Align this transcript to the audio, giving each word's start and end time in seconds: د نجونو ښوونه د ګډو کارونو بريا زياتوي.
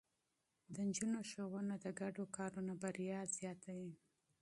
د 0.73 0.75
نجونو 0.87 1.19
ښوونه 1.29 1.73
د 1.79 1.85
ګډو 1.99 2.23
کارونو 2.37 2.73
بريا 2.83 3.19
زياتوي. 3.37 3.93